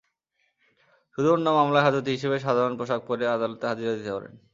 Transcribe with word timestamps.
শুধু 1.13 1.29
অন্য 1.33 1.47
মামলায় 1.49 1.85
হাজতি 1.85 2.09
হিসেবে 2.11 2.37
সাধারণ 2.39 2.73
পোশাক 2.79 3.01
পরে 3.07 3.25
আদালতে 3.27 3.63
হাজিরা 3.67 3.93
দিতে 3.97 4.11
পারেন। 4.15 4.33